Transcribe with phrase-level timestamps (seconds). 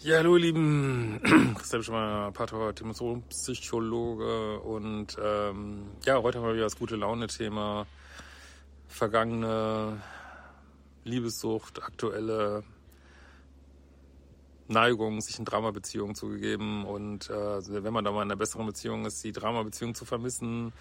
[0.00, 1.20] Ja, hallo ihr Lieben,
[1.58, 2.72] Christian Schmeier, Pater,
[3.30, 7.84] Psychologe und ähm, ja, heute haben wir wieder das gute Laune-Thema.
[8.86, 10.00] Vergangene
[11.02, 12.62] Liebessucht, aktuelle
[14.68, 18.66] Neigung, sich in Dramabeziehungen zu gegeben und äh, wenn man da mal in einer besseren
[18.66, 20.72] Beziehung ist, die Dramabeziehung zu vermissen.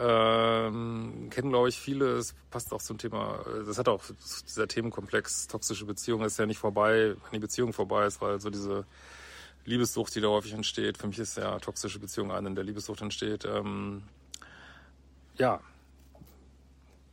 [0.00, 2.18] Ähm, kennen, glaube ich, viele.
[2.18, 4.02] Es passt auch zum Thema, das hat auch
[4.46, 8.48] dieser Themenkomplex toxische Beziehung ist ja nicht vorbei, wenn die Beziehung vorbei ist, weil so
[8.48, 8.86] diese
[9.64, 13.02] Liebessucht, die da häufig entsteht, für mich ist ja toxische Beziehung eine, in der Liebessucht
[13.02, 13.44] entsteht.
[13.44, 14.04] Ähm,
[15.36, 15.60] ja,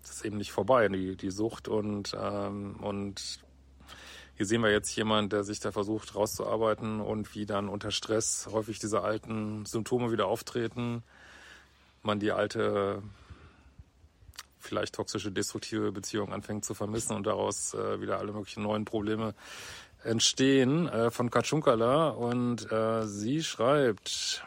[0.03, 3.39] das ist eben nicht vorbei, die, die Sucht und, ähm, und
[4.37, 8.47] hier sehen wir jetzt jemand, der sich da versucht rauszuarbeiten und wie dann unter Stress
[8.51, 11.03] häufig diese alten Symptome wieder auftreten.
[12.05, 13.01] Man die alte,
[14.59, 19.33] vielleicht toxische, destruktive Beziehung anfängt zu vermissen und daraus äh, wieder alle möglichen neuen Probleme
[20.03, 20.87] entstehen.
[20.87, 24.43] Äh, von Katschunkala und äh, sie schreibt,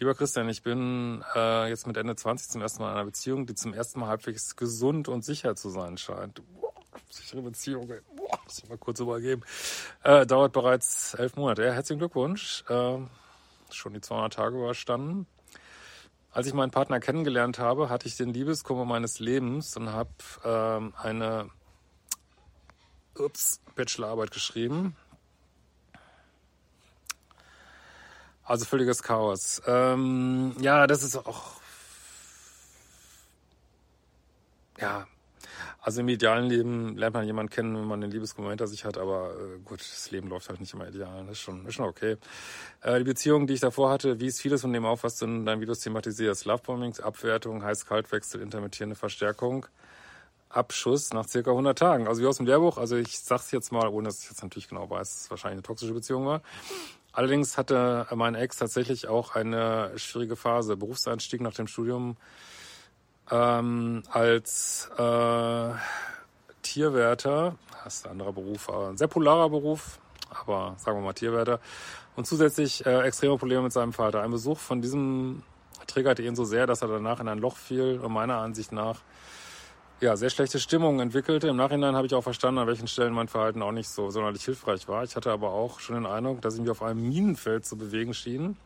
[0.00, 3.46] Lieber Christian, ich bin äh, jetzt mit Ende 20 zum ersten Mal in einer Beziehung,
[3.46, 6.40] die zum ersten Mal halbwegs gesund und sicher zu sein scheint.
[6.60, 6.72] Boah,
[7.10, 7.98] sichere Beziehung, ey.
[8.14, 9.42] Boah, muss ich mal kurz übergeben.
[10.04, 11.64] Äh, dauert bereits elf Monate.
[11.64, 12.62] Ja, herzlichen Glückwunsch.
[12.68, 12.98] Äh,
[13.70, 15.26] schon die 200 Tage überstanden.
[16.30, 20.10] Als ich meinen Partner kennengelernt habe, hatte ich den Liebeskummer meines Lebens und habe
[20.44, 21.50] ähm, eine
[23.16, 24.96] ups, Bachelorarbeit geschrieben.
[28.44, 29.60] Also völliges Chaos.
[29.66, 31.58] Ähm, ja, das ist auch
[34.80, 35.06] ja,
[35.88, 38.98] also im idealen Leben lernt man jemanden kennen, wenn man den Liebeskummer hinter sich hat,
[38.98, 41.22] aber äh, gut, das Leben läuft halt nicht immer ideal.
[41.22, 42.18] Das ist schon, ist schon okay.
[42.82, 45.46] Äh, die Beziehung, die ich davor hatte, wies vieles von dem auf, was du in
[45.46, 46.44] deinen Videos thematisierst.
[46.44, 49.64] Lovebombings, Abwertung, Heiß-Kalt-Wechsel, intermittierende Verstärkung.
[50.50, 52.06] Abschuss nach circa 100 Tagen.
[52.06, 54.68] Also wie aus dem Lehrbuch, also ich sag's jetzt mal, ohne dass ich jetzt natürlich
[54.68, 56.42] genau weiß, dass es wahrscheinlich eine toxische Beziehung war.
[57.12, 60.76] Allerdings hatte mein Ex tatsächlich auch eine schwierige Phase.
[60.76, 62.18] Berufseinstieg nach dem Studium
[63.30, 65.70] ähm, als äh,
[66.62, 69.98] Tierwärter, das ist ein anderer Beruf, ein sehr polarer Beruf,
[70.30, 71.60] aber sagen wir mal Tierwärter,
[72.16, 74.22] und zusätzlich äh, extreme Probleme mit seinem Vater.
[74.22, 75.42] Ein Besuch von diesem
[75.86, 79.00] triggerte ihn so sehr, dass er danach in ein Loch fiel und meiner Ansicht nach
[80.00, 81.48] ja, sehr schlechte Stimmung entwickelte.
[81.48, 84.44] Im Nachhinein habe ich auch verstanden, an welchen Stellen mein Verhalten auch nicht so sonderlich
[84.44, 85.02] hilfreich war.
[85.02, 88.14] Ich hatte aber auch schon den Eindruck, dass ich mich auf einem Minenfeld zu bewegen
[88.14, 88.56] schien.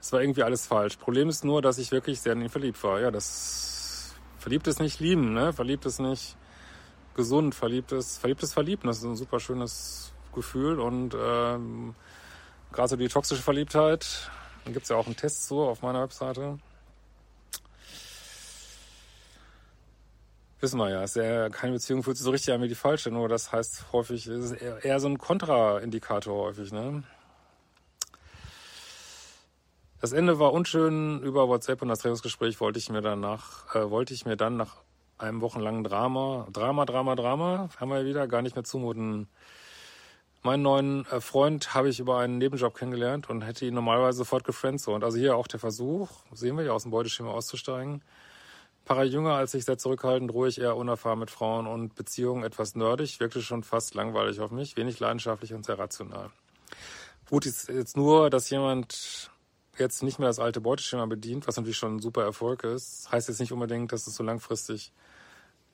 [0.00, 0.96] Es war irgendwie alles falsch.
[0.96, 3.00] Problem ist nur, dass ich wirklich sehr in ihn verliebt war.
[3.00, 5.52] Ja, das verliebt ist nicht lieben, ne?
[5.52, 6.36] Verliebt ist nicht
[7.14, 8.84] gesund, verliebt ist, verliebt ist verliebt.
[8.84, 11.94] Das ist ein super schönes Gefühl und ähm,
[12.72, 14.30] gerade so die toxische Verliebtheit,
[14.64, 16.58] da gibt's ja auch einen Test so auf meiner Webseite.
[20.60, 23.10] Wissen wir ja, ist ja keine Beziehung fühlt sich so richtig an wie die falsche,
[23.10, 27.02] nur das heißt häufig, ist eher, eher so ein Kontraindikator häufig, ne?
[30.00, 34.14] Das Ende war unschön über WhatsApp und das Trainingsgespräch wollte ich mir danach, äh, wollte
[34.14, 34.76] ich mir dann nach
[35.18, 39.28] einem wochenlangen Drama, Drama, Drama, Drama, haben wir wieder, gar nicht mehr zumuten.
[40.42, 44.44] Meinen neuen äh, Freund habe ich über einen Nebenjob kennengelernt und hätte ihn normalerweise sofort
[44.44, 45.04] gefriendzoned.
[45.04, 48.00] Also hier auch der Versuch, sehen wir ja aus dem Beuteschema auszusteigen.
[48.86, 53.20] Para jünger als ich, sehr zurückhaltend, ruhig, eher unerfahren mit Frauen und Beziehungen, etwas nerdig,
[53.20, 56.30] wirkte schon fast langweilig auf mich, wenig leidenschaftlich und sehr rational.
[57.28, 59.29] Gut ist jetzt nur, dass jemand
[59.80, 63.28] jetzt nicht mehr das alte Beuteschema bedient, was natürlich schon ein super Erfolg ist, heißt
[63.28, 64.92] jetzt nicht unbedingt, dass es so langfristig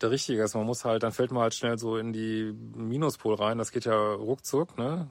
[0.00, 0.54] der Richtige ist.
[0.54, 3.58] Man muss halt, dann fällt man halt schnell so in die Minuspol rein.
[3.58, 5.08] Das geht ja ruckzuck, ne?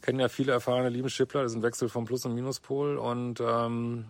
[0.00, 4.06] Kennen ja viele erfahrene Liebenschippler, das ist ein Wechsel vom Plus- und Minuspol und ähm,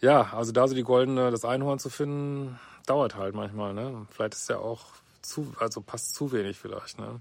[0.00, 4.06] ja, also da so die goldene, das Einhorn zu finden, dauert halt manchmal, ne?
[4.10, 4.86] Vielleicht ist ja auch
[5.20, 7.20] zu, also passt zu wenig vielleicht, ne?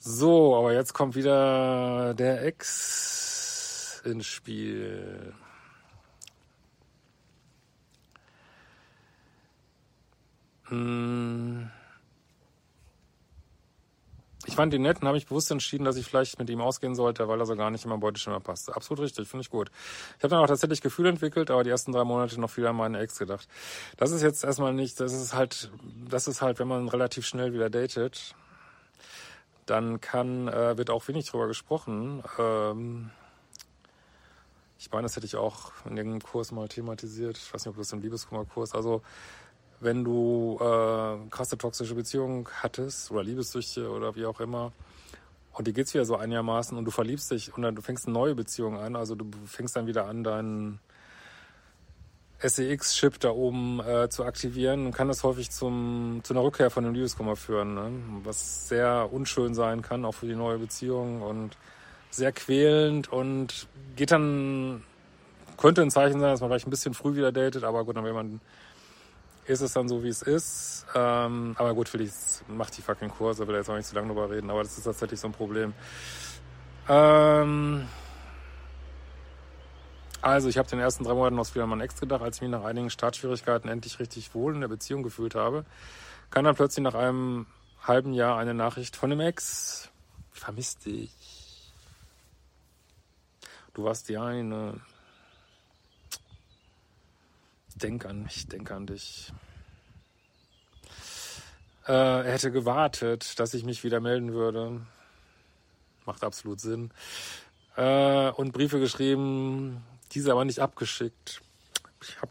[0.00, 3.22] So, aber jetzt kommt wieder der Ex
[4.04, 5.34] ins Spiel.
[10.64, 11.70] Hm.
[14.52, 16.94] ich fand ihn nett und habe mich bewusst entschieden, dass ich vielleicht mit ihm ausgehen
[16.94, 18.76] sollte, weil er so gar nicht in mein Beuteschema passte.
[18.76, 19.70] Absolut richtig, finde ich gut.
[20.18, 22.76] Ich habe dann auch tatsächlich Gefühle entwickelt, aber die ersten drei Monate noch viel an
[22.76, 23.48] meine Ex gedacht.
[23.96, 25.70] Das ist jetzt erstmal nicht, das ist halt,
[26.06, 28.34] das ist halt, wenn man relativ schnell wieder datet,
[29.64, 32.22] dann kann, äh, wird auch wenig drüber gesprochen.
[32.38, 33.10] Ähm,
[34.82, 37.38] ich meine, das hätte ich auch in irgendeinem Kurs mal thematisiert.
[37.38, 38.74] Ich weiß nicht, ob das ein Liebeskummerkurs.
[38.74, 39.00] Also
[39.78, 44.72] wenn du äh, krasse toxische Beziehungen hattest oder Liebessüchte oder wie auch immer
[45.52, 48.14] und dir geht's wieder so einigermaßen und du verliebst dich und dann du fängst eine
[48.14, 50.80] neue Beziehung an, also du fängst dann wieder an, deinen
[52.40, 56.82] SEX-Chip da oben äh, zu aktivieren, dann kann das häufig zum, zu einer Rückkehr von
[56.82, 57.92] dem Liebeskummer führen, ne?
[58.24, 61.56] was sehr unschön sein kann, auch für die neue Beziehung und
[62.12, 63.66] sehr quälend und
[63.96, 64.82] geht dann,
[65.56, 68.04] könnte ein Zeichen sein, dass man vielleicht ein bisschen früh wieder datet, aber gut, dann
[68.04, 68.40] will man
[69.46, 70.86] ist es dann so, wie es ist.
[70.94, 74.30] Ähm, aber gut, Felix macht die fucking Kurse, will jetzt auch nicht zu lange drüber
[74.30, 75.72] reden, aber das ist tatsächlich so ein Problem.
[76.88, 77.88] Ähm,
[80.20, 82.50] also, ich habe den ersten drei Monaten aus wieder an Ex gedacht, als ich mich
[82.50, 85.64] nach einigen Startschwierigkeiten endlich richtig wohl in der Beziehung gefühlt habe.
[86.30, 87.46] Kam dann plötzlich nach einem
[87.82, 89.90] halben Jahr eine Nachricht von dem Ex.
[90.34, 91.41] Ich vermisse dich.
[93.74, 94.80] Du warst die eine.
[97.74, 99.32] Denk an mich, denk an dich.
[101.86, 104.86] Äh, er hätte gewartet, dass ich mich wieder melden würde.
[106.04, 106.92] Macht absolut Sinn.
[107.76, 109.82] Äh, und Briefe geschrieben,
[110.12, 111.40] diese aber nicht abgeschickt.
[112.02, 112.30] Ich habe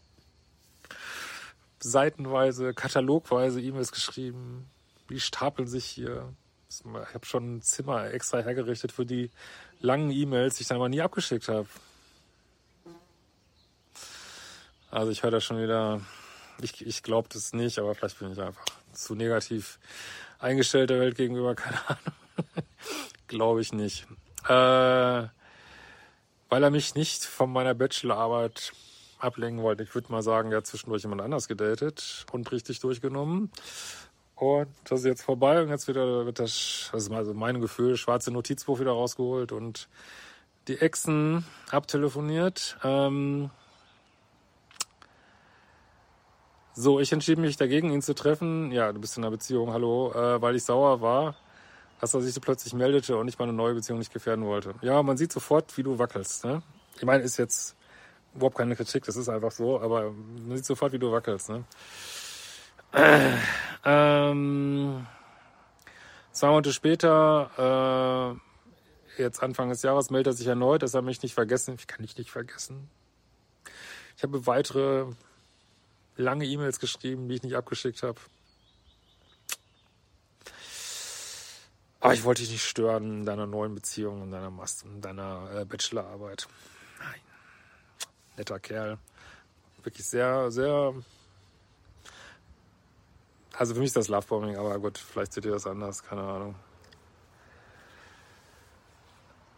[1.80, 4.70] seitenweise, katalogweise E-Mails geschrieben.
[5.10, 6.34] Die stapeln sich hier.
[6.80, 9.30] Ich habe schon ein Zimmer extra hergerichtet für die
[9.82, 11.68] langen E-Mails, die ich dann aber nie abgeschickt habe.
[14.90, 16.02] Also ich höre da schon wieder,
[16.62, 19.80] ich, ich glaube das nicht, aber vielleicht bin ich einfach zu negativ
[20.40, 22.16] eingestellt der Welt gegenüber, keine Ahnung.
[23.28, 24.08] glaube ich nicht.
[24.48, 25.28] Äh,
[26.50, 28.74] weil er mich nicht von meiner Bachelorarbeit
[29.20, 29.84] ablenken wollte.
[29.84, 33.52] Ich würde mal sagen, er hat zwischendurch jemand anders gedatet und richtig durchgenommen.
[34.42, 38.80] Und das ist jetzt vorbei und jetzt wieder wird das, also mein Gefühl, schwarze Notizbuch
[38.80, 39.88] wieder rausgeholt und
[40.68, 42.76] die Exen abtelefoniert.
[42.84, 43.52] Ähm,
[46.74, 48.72] So, ich entschied mich dagegen, ihn zu treffen.
[48.72, 51.36] Ja, du bist in einer Beziehung, hallo, äh, weil ich sauer war,
[52.00, 54.74] dass er sich so plötzlich meldete und ich meine neue Beziehung nicht gefährden wollte.
[54.82, 56.46] Ja, man sieht sofort, wie du wackelst.
[56.46, 56.64] Ne?
[56.96, 57.76] Ich meine, ist jetzt
[58.34, 60.12] überhaupt keine Kritik, das ist einfach so, aber
[60.48, 61.50] man sieht sofort, wie du wackelst.
[61.50, 61.66] Ne?
[62.94, 63.38] Äh,
[63.86, 65.08] ähm,
[66.32, 68.38] zwei Monate später,
[69.18, 71.76] äh, jetzt Anfang des Jahres, meldet er sich erneut, dass er mich nicht vergessen.
[71.80, 72.90] Ich kann dich nicht vergessen.
[74.18, 75.06] Ich habe weitere
[76.16, 78.20] lange E-Mails geschrieben, die ich nicht abgeschickt habe.
[82.02, 85.52] Aber ich wollte dich nicht stören in deiner neuen Beziehung, in deiner, Master, in deiner
[85.56, 86.48] äh, Bachelorarbeit.
[87.00, 87.20] Nein.
[88.38, 88.98] Netter Kerl.
[89.84, 90.96] Wirklich sehr, sehr.
[93.58, 96.56] Also für mich ist das Lovebombing, aber gut, vielleicht seht ihr das anders, keine Ahnung.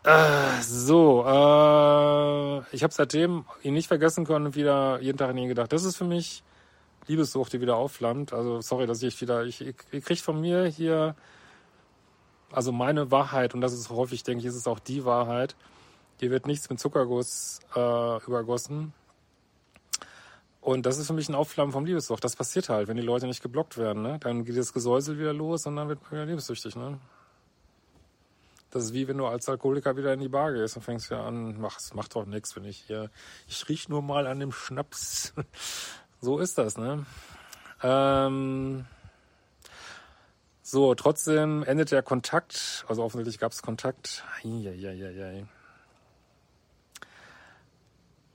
[0.03, 5.37] Äh, so, äh, ich habe seitdem ihn nicht vergessen können und wieder jeden Tag an
[5.37, 5.71] ihn gedacht.
[5.71, 6.43] Das ist für mich
[7.07, 8.33] Liebessucht, die wieder aufflammt.
[8.33, 11.15] Also sorry, dass ich wieder, ich, ich, ich krieg von mir hier,
[12.51, 15.55] also meine Wahrheit, und das ist häufig, denke ich, ist es auch die Wahrheit.
[16.19, 18.93] Hier wird nichts mit Zuckerguss äh, übergossen.
[20.63, 22.23] Und das ist für mich ein Aufflammen vom Liebessucht.
[22.23, 24.01] Das passiert halt, wenn die Leute nicht geblockt werden.
[24.01, 24.17] Ne?
[24.19, 26.77] Dann geht das Gesäusel wieder los und dann wird man wieder liebessüchtig.
[26.77, 26.99] Ne?
[28.71, 31.21] Das ist wie wenn du als Alkoholiker wieder in die Bar gehst und fängst ja
[31.21, 33.11] an, mach, es macht doch nichts, wenn ich hier,
[33.45, 35.33] ich riech nur mal an dem Schnaps.
[36.21, 37.05] So ist das, ne?
[37.81, 38.85] Ähm,
[40.61, 44.23] so, trotzdem endet der Kontakt, also offensichtlich gab es Kontakt.
[44.41, 45.45] Eieieiei.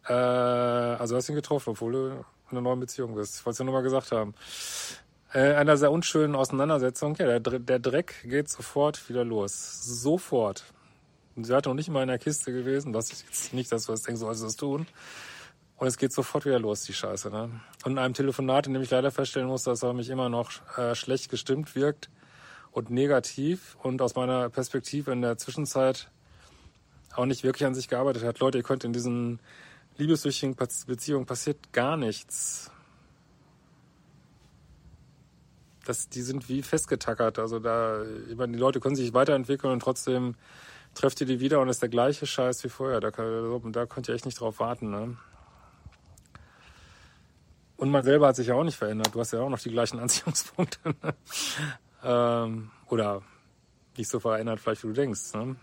[0.09, 3.37] Äh, also du hast ihn getroffen, obwohl du in einer neuen Beziehung bist.
[3.41, 4.35] Ich wollte es ja nur mal gesagt haben.
[5.33, 7.15] Äh, einer sehr unschönen Auseinandersetzung.
[7.17, 9.83] Ja, der, der Dreck geht sofort wieder los.
[9.83, 10.65] Sofort.
[11.37, 13.93] Sie hat noch nicht mal in der Kiste gewesen, was ich jetzt nicht, dass du
[13.93, 14.87] das denkst, sollst du das tun.
[15.77, 17.31] Und es geht sofort wieder los, die Scheiße.
[17.31, 17.51] Ne?
[17.85, 20.51] Und in einem Telefonat, in dem ich leider feststellen muss, dass er mich immer noch
[20.77, 22.11] äh, schlecht gestimmt wirkt
[22.73, 26.11] und negativ und aus meiner Perspektive in der Zwischenzeit
[27.15, 28.41] auch nicht wirklich an sich gearbeitet hat.
[28.41, 29.39] Leute, ihr könnt in diesen
[29.99, 32.71] liebessüchtigen Beziehungen passiert gar nichts.
[35.85, 37.39] Das, die sind wie festgetackert.
[37.39, 40.35] Also da, ich meine, die Leute können sich weiterentwickeln und trotzdem
[40.95, 43.01] trefft ihr die wieder und ist der gleiche Scheiß wie vorher.
[43.01, 44.91] Da, da könnt ihr echt nicht drauf warten.
[44.91, 45.17] Ne?
[47.77, 49.15] Und man selber hat sich ja auch nicht verändert.
[49.15, 50.95] Du hast ja auch noch die gleichen Anziehungspunkte.
[51.03, 51.15] Ne?
[52.05, 53.23] ähm, oder
[53.97, 55.35] nicht so verändert, vielleicht wie du denkst.
[55.35, 55.57] Ne?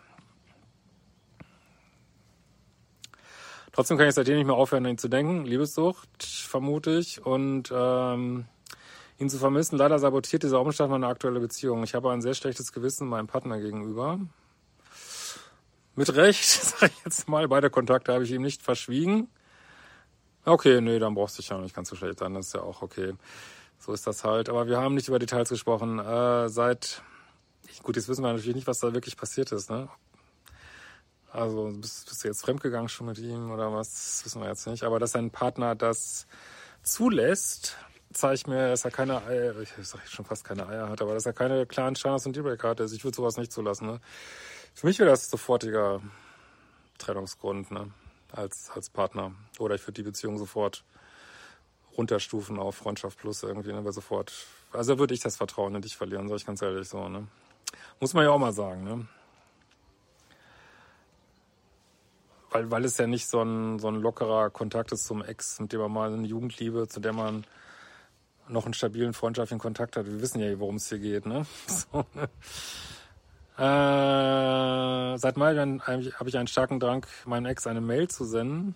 [3.76, 5.44] Trotzdem kann ich seitdem nicht mehr aufhören, an ihn zu denken.
[5.44, 7.26] Liebessucht, vermute ich.
[7.26, 8.46] Und ähm,
[9.20, 9.78] ihn zu vermissen.
[9.78, 11.84] Leider sabotiert dieser Umstand meine aktuelle Beziehung.
[11.84, 14.22] Ich habe ein sehr schlechtes Gewissen meinem Partner gegenüber.
[15.94, 16.46] Mit Recht,
[16.80, 17.50] sage ich jetzt mal.
[17.50, 19.28] Beide Kontakte habe ich ihm nicht verschwiegen.
[20.46, 22.22] Okay, nee, dann brauchst du dich ja nicht ganz so schlecht.
[22.22, 23.12] Das ist ja auch okay.
[23.78, 24.48] So ist das halt.
[24.48, 26.00] Aber wir haben nicht über Details gesprochen.
[26.00, 27.04] Äh, seit,
[27.84, 29.70] gut, jetzt wissen wir natürlich nicht, was da wirklich passiert ist.
[29.70, 29.90] Ne?
[31.36, 33.92] Also bist, bist du jetzt fremdgegangen schon mit ihm oder was?
[33.92, 34.84] Das wissen wir jetzt nicht.
[34.84, 36.28] Aber dass sein Partner das
[36.82, 37.76] zulässt,
[38.14, 41.26] zeigt mir, dass er keine Eier, ich sag schon fast keine Eier hat, aber dass
[41.26, 42.82] er keine klaren Chance und Dealbreaker hat.
[42.82, 43.88] Also ich würde sowas nicht zulassen.
[43.88, 44.00] Ne?
[44.74, 46.02] Für mich wäre das sofortiger
[46.98, 47.92] Trennungsgrund, ne?
[48.32, 49.34] Als, als Partner.
[49.60, 50.86] Oder ich würde die Beziehung sofort
[51.98, 53.84] runterstufen auf Freundschaft plus irgendwie, ne?
[53.84, 54.34] Weil sofort.
[54.72, 57.28] Also würde ich das Vertrauen in dich verlieren, sag ich ganz ehrlich so, ne?
[58.00, 59.08] Muss man ja auch mal sagen, ne?
[62.56, 65.74] Weil, weil es ja nicht so ein, so ein lockerer Kontakt ist zum Ex, mit
[65.74, 67.44] dem man mal eine Jugendliebe, zu der man
[68.48, 70.06] noch einen stabilen freundschaftlichen Kontakt hat.
[70.06, 71.46] Wir wissen ja, worum es hier geht, ne?
[71.68, 72.30] So, ne?
[73.58, 78.76] Äh, seit Mai habe ich einen starken Drang, meinem Ex eine Mail zu senden.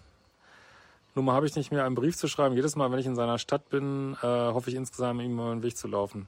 [1.15, 2.55] Nummer habe ich nicht mehr, einen Brief zu schreiben.
[2.55, 5.63] Jedes Mal, wenn ich in seiner Stadt bin, äh, hoffe ich insgesamt, ihm mal einen
[5.63, 6.27] Weg zu laufen.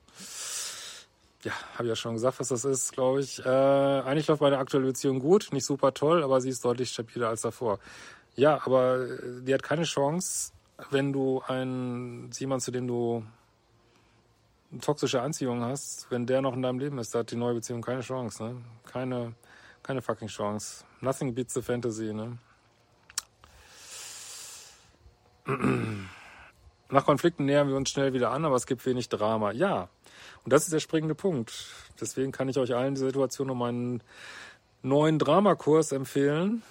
[1.44, 3.44] Ja, habe ja schon gesagt, was das ist, glaube ich.
[3.44, 7.30] Äh, eigentlich läuft meine aktuelle Beziehung gut, nicht super toll, aber sie ist deutlich stabiler
[7.30, 7.80] als davor.
[8.36, 10.52] Ja, aber äh, die hat keine Chance,
[10.92, 13.26] wenn du einen, jemand, zu dem du
[14.72, 17.56] eine toxische Anziehung hast, wenn der noch in deinem Leben ist, da hat die neue
[17.56, 18.62] Beziehung keine Chance, ne?
[18.86, 19.34] Keine,
[19.84, 20.86] keine fucking Chance.
[21.02, 22.38] Nothing beats the fantasy, ne?
[26.90, 29.52] Nach Konflikten nähern wir uns schnell wieder an, aber es gibt wenig Drama.
[29.52, 29.90] Ja,
[30.44, 31.54] und das ist der springende Punkt.
[32.00, 34.04] Deswegen kann ich euch allen die Situation um einen
[34.82, 36.64] neuen Dramakurs empfehlen.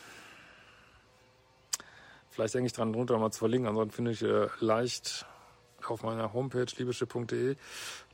[2.30, 5.26] Vielleicht denke ich dran, drunter mal zu verlinken, ansonsten finde ich äh, leicht
[5.86, 7.50] auf meiner Homepage liebeschip.de.
[7.50, 7.56] An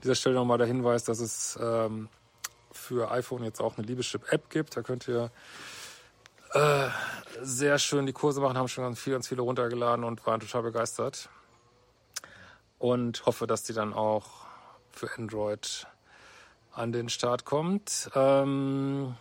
[0.02, 2.08] dieser Stelle nochmal der Hinweis, dass es ähm,
[2.72, 4.76] für iPhone jetzt auch eine Liebeschip-App gibt.
[4.76, 5.30] Da könnt ihr
[6.52, 6.88] äh,
[7.42, 10.62] sehr schön die Kurse machen, haben schon ganz viele, ganz viele runtergeladen und waren total
[10.62, 11.28] begeistert.
[12.78, 14.45] Und hoffe, dass die dann auch
[14.98, 15.86] für Android
[16.72, 18.10] an den Start kommt.
[18.14, 19.14] Ähm,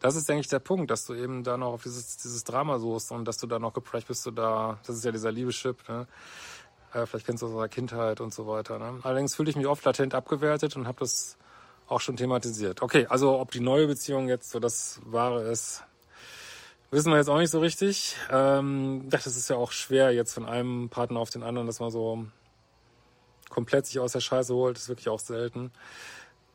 [0.00, 2.78] das ist, denke ich, der Punkt, dass du eben da noch auf dieses, dieses Drama
[2.78, 5.88] suchst und dass du da noch geprescht bist, du da, das ist ja dieser Liebeschip,
[5.88, 6.06] ne?
[6.92, 8.78] Äh, vielleicht kennst du aus der Kindheit und so weiter.
[8.78, 8.98] Ne?
[9.02, 11.36] Allerdings fühle ich mich oft latent abgewertet und habe das
[11.86, 12.82] auch schon thematisiert.
[12.82, 15.84] Okay, also ob die neue Beziehung jetzt so das Wahre ist,
[16.90, 18.16] wissen wir jetzt auch nicht so richtig.
[18.30, 21.90] Ähm, das ist ja auch schwer jetzt von einem Partner auf den anderen, dass man
[21.90, 22.26] so
[23.48, 25.72] komplett sich aus der Scheiße holt, ist wirklich auch selten.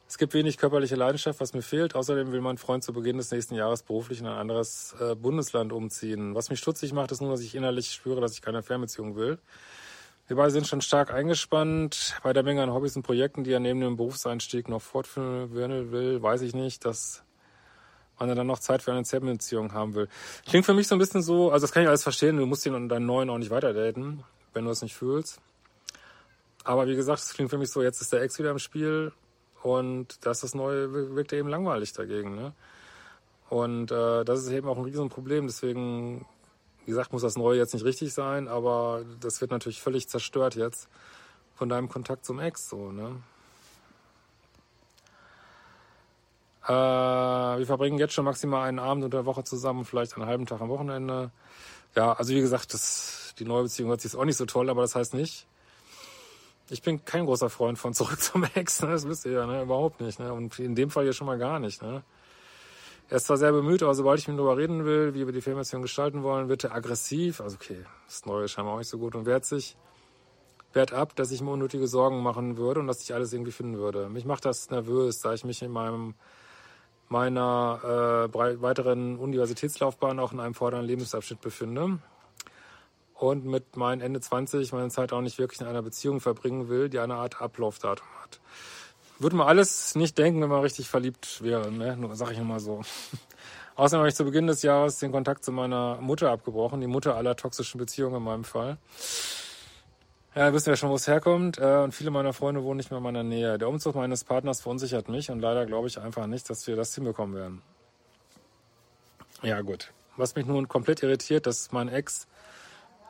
[0.08, 1.96] Es gibt wenig körperliche Leidenschaft, was mir fehlt.
[1.96, 5.74] Außerdem will mein Freund zu Beginn des nächsten Jahres beruflich in ein anderes äh, Bundesland
[5.74, 6.36] umziehen.
[6.36, 9.40] Was mich stutzig macht, ist nur, dass ich innerlich spüre, dass ich keine Fernbeziehung will.
[10.28, 13.60] Wir beide sind schon stark eingespannt bei der Menge an Hobbys und Projekten, die er
[13.60, 16.22] neben dem Berufseinstieg noch fortführen will.
[16.22, 17.24] Weiß ich nicht, dass
[18.20, 20.08] man dann noch Zeit für eine Fernbeziehung haben will.
[20.48, 22.66] Klingt für mich so ein bisschen so, also das kann ich alles verstehen, du musst
[22.66, 25.40] ihn und deinen neuen auch nicht weiterdaten, wenn du es nicht fühlst.
[26.64, 29.12] Aber wie gesagt, es klingt für mich so, jetzt ist der Ex wieder im Spiel
[29.62, 32.36] und das, das Neue wirkt eben langweilig dagegen.
[32.36, 32.54] Ne?
[33.50, 35.48] Und äh, das ist eben auch ein Riesenproblem.
[35.48, 36.26] Deswegen,
[36.86, 40.56] wie gesagt, muss das Neue jetzt nicht richtig sein, aber das wird natürlich völlig zerstört
[40.56, 40.88] jetzt
[41.56, 42.70] von deinem Kontakt zum Ex.
[42.70, 43.18] So, ne?
[46.68, 50.46] Äh, wir verbringen jetzt schon maximal einen Abend unter der Woche zusammen, vielleicht einen halben
[50.46, 51.32] Tag am Wochenende.
[51.96, 54.82] Ja, also wie gesagt, das, die neue Beziehung hört sich auch nicht so toll, aber
[54.82, 55.48] das heißt nicht,
[56.70, 58.90] ich bin kein großer Freund von zurück zum Ex, ne?
[58.90, 59.62] das wisst ihr ja, ne?
[59.62, 60.20] überhaupt nicht.
[60.20, 60.34] Ne?
[60.34, 61.84] Und in dem Fall hier schon mal gar nicht.
[61.84, 62.04] Ne?
[63.10, 65.34] Er ist zwar sehr bemüht, aber sobald ich mit ihm darüber reden will, wie wir
[65.34, 67.42] die Filmation gestalten wollen, wird er aggressiv.
[67.42, 69.78] Also okay, das Neue ist scheinbar auch nicht so gut und wehrt sich,
[70.74, 73.78] wehrt ab, dass ich mir unnötige Sorgen machen würde und dass ich alles irgendwie finden
[73.78, 74.10] würde.
[74.10, 76.16] Mich macht das nervös, da ich mich in meinem
[77.08, 82.00] meiner äh, weiteren Universitätslaufbahn auch in einem vorderen Lebensabschnitt befinde
[83.14, 86.90] und mit meinen Ende 20 meine Zeit auch nicht wirklich in einer Beziehung verbringen will,
[86.90, 88.40] die eine Art Ablaufdatum hat.
[89.18, 91.96] Würde man alles nicht denken, wenn man richtig verliebt wäre, ne?
[91.96, 92.82] Nur sag ich nur mal so.
[93.76, 97.16] Außerdem habe ich zu Beginn des Jahres den Kontakt zu meiner Mutter abgebrochen, die Mutter
[97.16, 98.78] aller toxischen Beziehungen in meinem Fall.
[100.36, 101.60] Ja, wissen wir schon, wo es herkommt.
[101.60, 103.58] Äh, und viele meiner Freunde wohnen nicht mehr in meiner Nähe.
[103.58, 106.94] Der Umzug meines Partners verunsichert mich und leider glaube ich einfach nicht, dass wir das
[106.94, 107.62] hinbekommen werden.
[109.42, 109.94] Ja, gut.
[110.18, 112.28] Was mich nun komplett irritiert, dass mein Ex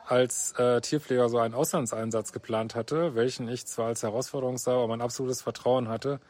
[0.06, 4.86] als äh, Tierpfleger so einen Auslandseinsatz geplant hatte, welchen ich zwar als Herausforderung sah, aber
[4.86, 6.20] mein absolutes Vertrauen hatte,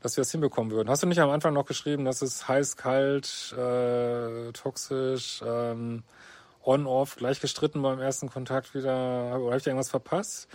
[0.00, 0.88] dass wir es hinbekommen würden.
[0.88, 6.02] Hast du nicht am Anfang noch geschrieben, dass es heiß, kalt, äh, toxisch, ähm,
[6.64, 9.36] on-off, gleich gestritten beim ersten Kontakt wieder?
[9.36, 10.48] Oder habe ich irgendwas verpasst?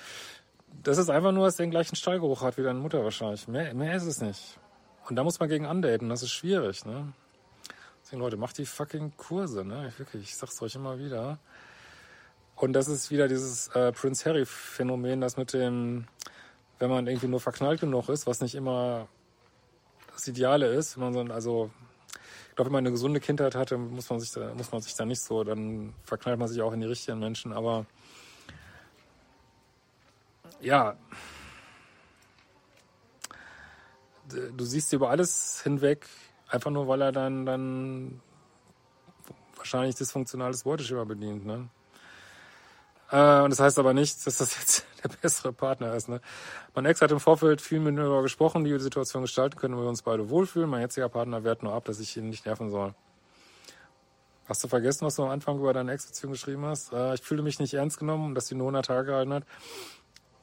[0.83, 3.47] Das ist einfach nur, dass der den gleichen Stallgeruch hat wie deine Mutter wahrscheinlich.
[3.47, 4.59] Mehr, mehr ist es nicht.
[5.09, 7.13] Und da muss man gegen andaten, das ist schwierig, ne?
[8.03, 9.91] Deswegen, Leute, macht die fucking Kurse, ne?
[9.97, 11.39] Wirklich, ich sag's euch immer wieder.
[12.55, 16.07] Und das ist wieder dieses äh, Prince Harry-Phänomen, das mit dem,
[16.77, 19.07] wenn man irgendwie nur verknallt genug ist, was nicht immer
[20.13, 21.71] das Ideale ist, wenn man so, also
[22.59, 25.05] glaube, wenn man eine gesunde Kindheit hatte, muss man sich da, muss man sich da
[25.05, 27.53] nicht so, dann verknallt man sich auch in die richtigen Menschen.
[27.53, 27.85] Aber
[30.59, 30.97] ja,
[34.27, 36.05] du siehst über alles hinweg,
[36.49, 38.21] einfach nur, weil er dann, dann
[39.55, 41.45] wahrscheinlich dysfunktionales Beuteschema bedient.
[41.45, 41.69] Ne?
[43.11, 46.09] Äh, und das heißt aber nicht, dass das jetzt der bessere Partner ist.
[46.09, 46.21] Ne?
[46.75, 49.57] Mein Ex hat im Vorfeld viel mit mir darüber gesprochen, wie wir die Situation gestalten
[49.57, 50.69] können, wo wir uns beide wohlfühlen.
[50.69, 52.93] Mein jetziger Partner wehrt nur ab, dass ich ihn nicht nerven soll.
[54.47, 56.93] Hast du vergessen, was du am Anfang über deine Ex-Beziehung geschrieben hast?
[56.93, 59.43] Äh, ich fühle mich nicht ernst genommen dass sie nur 100 Tage gehalten hat.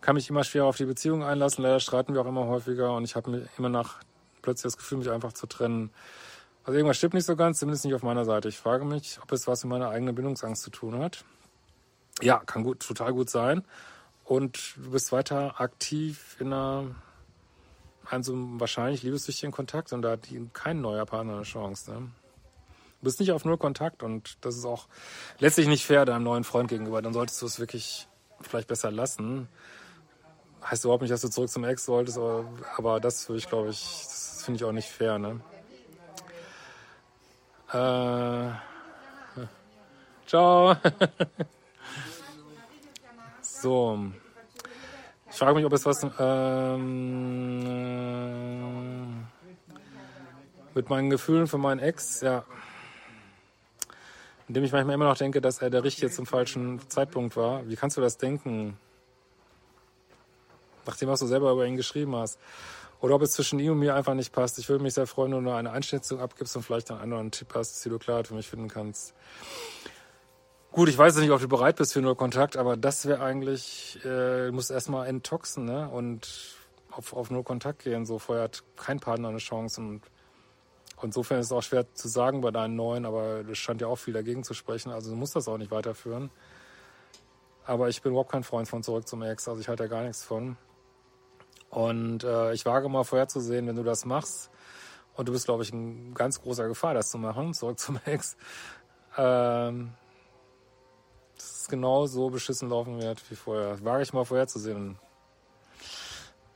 [0.01, 1.63] Kann mich immer schwer auf die Beziehung einlassen.
[1.63, 4.01] Leider streiten wir auch immer häufiger und ich habe mir immer nach
[4.43, 5.91] plötzlich das Gefühl, mich einfach zu trennen.
[6.63, 8.49] Also irgendwas stimmt nicht so ganz, zumindest nicht auf meiner Seite.
[8.49, 11.25] Ich frage mich, ob es was mit meiner eigenen Bindungsangst zu tun hat.
[12.23, 13.65] Ja, kann gut, total gut sein.
[14.25, 16.95] Und du bist weiter aktiv in einer,
[18.05, 21.93] also wahrscheinlich liebessüchtigen Kontakt und da hat kein neuer Partner eine Chance.
[21.93, 21.99] Ne?
[23.01, 24.87] Du bist nicht auf null Kontakt und das ist auch
[25.39, 27.03] letztlich nicht fair deinem neuen Freund gegenüber.
[27.03, 28.09] Dann solltest du es wirklich
[28.41, 29.49] vielleicht besser lassen.
[30.65, 32.47] Heißt überhaupt nicht, dass du zurück zum Ex solltest, aber,
[32.77, 35.41] aber das würde ich, glaube ich, das finde ich auch nicht fair, ne?
[37.73, 39.41] Äh,
[40.27, 40.77] ciao.
[43.61, 43.99] So.
[45.31, 46.87] Ich frage mich, ob es was ähm,
[50.75, 52.45] mit meinen Gefühlen für meinen Ex, ja.
[54.49, 57.67] Indem ich manchmal immer noch denke, dass er der Richtige zum falschen Zeitpunkt war.
[57.69, 58.79] Wie kannst du das denken?
[60.87, 62.39] Nachdem, was du selber über ihn geschrieben hast.
[63.01, 64.59] Oder ob es zwischen ihm und mir einfach nicht passt.
[64.59, 67.49] Ich würde mich sehr freuen, wenn du eine Einschätzung abgibst und vielleicht einen anderen Tipp
[67.55, 69.15] hast, die du klar für mich finden kannst.
[70.77, 73.99] Gut, ich weiß nicht, ob du bereit bist für nur Kontakt, aber das wäre eigentlich,
[74.05, 75.89] äh, muss erstmal enttoxen, ne?
[75.89, 76.55] Und
[76.91, 78.05] auf, auf nur Kontakt gehen.
[78.05, 79.81] So vorher hat kein Partner eine Chance.
[79.81, 80.03] Und,
[81.03, 83.97] insofern ist es auch schwer zu sagen bei deinen neuen, aber es scheint ja auch
[83.97, 84.93] viel dagegen zu sprechen.
[84.93, 86.29] Also du musst das auch nicht weiterführen.
[87.65, 89.49] Aber ich bin überhaupt kein Freund von zurück zum Ex.
[89.49, 90.59] Also ich halte da gar nichts von.
[91.71, 94.51] Und äh, ich wage mal vorherzusehen, wenn du das machst,
[95.15, 98.37] und du bist, glaube ich, in ganz großer Gefahr, das zu machen, zurück zum Ex.
[99.17, 99.95] Ähm,
[101.39, 103.83] es genau so beschissen laufen wird wie vorher.
[103.85, 104.99] Wage ich mal vorherzusehen.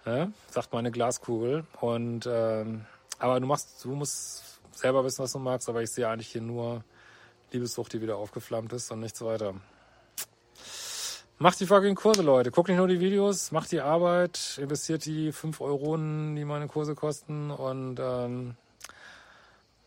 [0.05, 0.31] Ja?
[0.51, 1.65] Sagt meine Glaskugel.
[1.81, 2.87] Und ähm,
[3.19, 6.41] aber du machst, du musst selber wissen, was du magst, aber ich sehe eigentlich hier
[6.41, 6.85] nur
[7.53, 9.55] Liebessucht, die wieder aufgeflammt ist und nichts weiter.
[11.39, 12.51] Macht die fucking Kurse, Leute.
[12.51, 16.95] Guckt nicht nur die Videos, macht die Arbeit, investiert die 5 Euronen, die meine Kurse
[16.95, 18.57] kosten und ähm,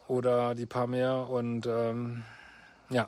[0.08, 2.24] oder die paar mehr und ähm,
[2.90, 3.08] ja,